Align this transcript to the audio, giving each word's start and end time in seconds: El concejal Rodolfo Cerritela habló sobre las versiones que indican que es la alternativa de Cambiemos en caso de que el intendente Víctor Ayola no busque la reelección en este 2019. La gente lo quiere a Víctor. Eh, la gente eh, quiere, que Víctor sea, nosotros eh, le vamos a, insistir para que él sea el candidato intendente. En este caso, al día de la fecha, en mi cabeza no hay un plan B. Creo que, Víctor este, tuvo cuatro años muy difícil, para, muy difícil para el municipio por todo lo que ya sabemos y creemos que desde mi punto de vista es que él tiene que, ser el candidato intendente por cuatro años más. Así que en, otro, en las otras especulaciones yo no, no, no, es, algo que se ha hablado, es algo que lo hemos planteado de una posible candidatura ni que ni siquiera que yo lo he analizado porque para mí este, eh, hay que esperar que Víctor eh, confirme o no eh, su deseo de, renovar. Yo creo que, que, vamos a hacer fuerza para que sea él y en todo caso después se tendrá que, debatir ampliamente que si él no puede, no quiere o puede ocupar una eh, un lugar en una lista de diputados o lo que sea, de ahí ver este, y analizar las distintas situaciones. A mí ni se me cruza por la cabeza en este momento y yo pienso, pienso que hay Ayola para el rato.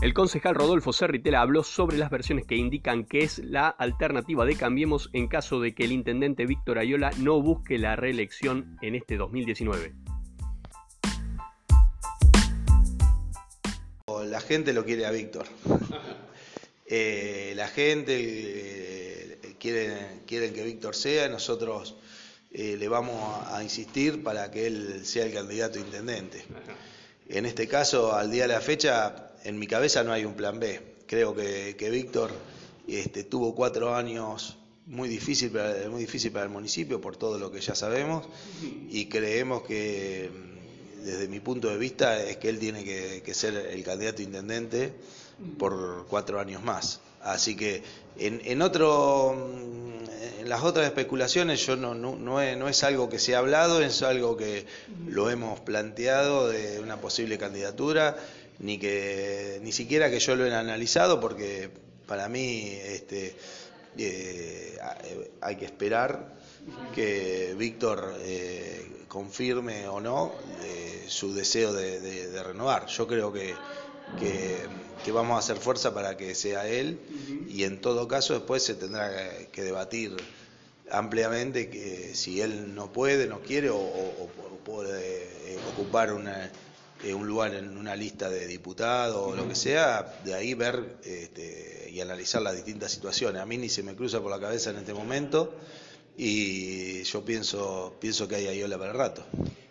El 0.00 0.14
concejal 0.14 0.54
Rodolfo 0.54 0.92
Cerritela 0.92 1.40
habló 1.40 1.64
sobre 1.64 1.98
las 1.98 2.08
versiones 2.08 2.46
que 2.46 2.54
indican 2.54 3.04
que 3.04 3.24
es 3.24 3.38
la 3.38 3.68
alternativa 3.68 4.44
de 4.44 4.54
Cambiemos 4.54 5.10
en 5.12 5.26
caso 5.26 5.60
de 5.60 5.74
que 5.74 5.84
el 5.84 5.92
intendente 5.92 6.46
Víctor 6.46 6.78
Ayola 6.78 7.10
no 7.18 7.42
busque 7.42 7.78
la 7.78 7.96
reelección 7.96 8.78
en 8.80 8.94
este 8.94 9.16
2019. 9.16 9.94
La 14.26 14.40
gente 14.40 14.72
lo 14.72 14.84
quiere 14.84 15.04
a 15.04 15.10
Víctor. 15.10 15.46
Eh, 16.90 17.52
la 17.56 17.68
gente 17.68 18.14
eh, 18.16 19.56
quiere, 19.58 20.52
que 20.52 20.64
Víctor 20.64 20.94
sea, 20.94 21.28
nosotros 21.28 21.96
eh, 22.50 22.76
le 22.78 22.88
vamos 22.88 23.16
a, 23.48 23.62
insistir 23.62 24.22
para 24.22 24.50
que 24.50 24.68
él 24.68 25.04
sea 25.04 25.26
el 25.26 25.34
candidato 25.34 25.78
intendente. 25.78 26.44
En 27.28 27.44
este 27.44 27.68
caso, 27.68 28.14
al 28.14 28.30
día 28.30 28.42
de 28.42 28.48
la 28.48 28.60
fecha, 28.60 29.32
en 29.44 29.58
mi 29.58 29.66
cabeza 29.66 30.02
no 30.02 30.12
hay 30.12 30.24
un 30.24 30.34
plan 30.34 30.58
B. 30.58 30.80
Creo 31.06 31.34
que, 31.34 31.90
Víctor 31.90 32.30
este, 32.86 33.24
tuvo 33.24 33.54
cuatro 33.54 33.94
años 33.94 34.56
muy 34.86 35.08
difícil, 35.08 35.50
para, 35.50 35.88
muy 35.90 36.00
difícil 36.00 36.32
para 36.32 36.44
el 36.44 36.50
municipio 36.50 37.00
por 37.00 37.16
todo 37.16 37.38
lo 37.38 37.50
que 37.52 37.60
ya 37.60 37.74
sabemos 37.74 38.26
y 38.88 39.06
creemos 39.06 39.62
que 39.62 40.30
desde 41.04 41.28
mi 41.28 41.40
punto 41.40 41.68
de 41.68 41.76
vista 41.76 42.22
es 42.22 42.38
que 42.38 42.48
él 42.48 42.58
tiene 42.58 42.84
que, 42.84 43.34
ser 43.34 43.54
el 43.54 43.84
candidato 43.84 44.22
intendente 44.22 44.92
por 45.58 46.06
cuatro 46.08 46.40
años 46.40 46.62
más. 46.62 47.00
Así 47.22 47.56
que 47.56 47.82
en, 48.16 48.62
otro, 48.62 49.34
en 49.34 49.97
las 50.48 50.64
otras 50.64 50.86
especulaciones 50.86 51.64
yo 51.64 51.76
no, 51.76 51.94
no, 51.94 52.16
no, 52.16 52.40
es, 52.40 52.82
algo 52.82 53.08
que 53.08 53.18
se 53.18 53.34
ha 53.34 53.38
hablado, 53.38 53.82
es 53.82 54.02
algo 54.02 54.36
que 54.36 54.66
lo 55.06 55.30
hemos 55.30 55.60
planteado 55.60 56.48
de 56.48 56.80
una 56.80 57.00
posible 57.00 57.38
candidatura 57.38 58.16
ni 58.58 58.78
que 58.78 59.60
ni 59.62 59.72
siquiera 59.72 60.10
que 60.10 60.18
yo 60.18 60.34
lo 60.34 60.46
he 60.46 60.54
analizado 60.54 61.20
porque 61.20 61.70
para 62.06 62.28
mí 62.28 62.72
este, 62.82 63.36
eh, 63.98 64.78
hay 65.40 65.56
que 65.56 65.64
esperar 65.66 66.36
que 66.94 67.54
Víctor 67.56 68.14
eh, 68.20 69.04
confirme 69.08 69.88
o 69.88 70.00
no 70.00 70.32
eh, 70.62 71.04
su 71.08 71.34
deseo 71.34 71.72
de, 71.72 72.42
renovar. 72.42 72.86
Yo 72.86 73.06
creo 73.06 73.32
que, 73.32 73.54
que, 74.18 75.12
vamos 75.12 75.36
a 75.36 75.38
hacer 75.38 75.56
fuerza 75.56 75.94
para 75.94 76.16
que 76.16 76.34
sea 76.34 76.68
él 76.68 76.98
y 77.48 77.64
en 77.64 77.80
todo 77.80 78.06
caso 78.06 78.34
después 78.34 78.62
se 78.62 78.74
tendrá 78.74 79.10
que, 79.50 79.62
debatir 79.62 80.16
ampliamente 80.90 81.70
que 81.70 82.14
si 82.14 82.40
él 82.40 82.74
no 82.74 82.92
puede, 82.92 83.26
no 83.26 83.40
quiere 83.40 83.70
o 83.70 84.28
puede 84.64 85.28
ocupar 85.72 86.12
una 86.12 86.50
eh, 87.04 87.14
un 87.14 87.28
lugar 87.28 87.54
en 87.54 87.78
una 87.78 87.94
lista 87.94 88.28
de 88.28 88.48
diputados 88.48 89.16
o 89.16 89.36
lo 89.36 89.46
que 89.46 89.54
sea, 89.54 90.18
de 90.24 90.34
ahí 90.34 90.54
ver 90.54 90.96
este, 91.04 91.88
y 91.92 92.00
analizar 92.00 92.42
las 92.42 92.56
distintas 92.56 92.90
situaciones. 92.90 93.40
A 93.40 93.46
mí 93.46 93.56
ni 93.56 93.68
se 93.68 93.84
me 93.84 93.94
cruza 93.94 94.20
por 94.20 94.32
la 94.32 94.40
cabeza 94.40 94.70
en 94.70 94.78
este 94.78 94.92
momento 94.92 95.54
y 96.16 97.04
yo 97.04 97.24
pienso, 97.24 97.96
pienso 98.00 98.26
que 98.26 98.34
hay 98.34 98.48
Ayola 98.48 98.78
para 98.78 98.90
el 98.90 98.98
rato. 98.98 99.24